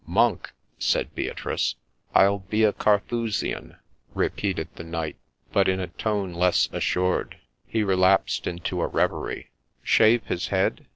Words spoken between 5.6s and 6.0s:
in a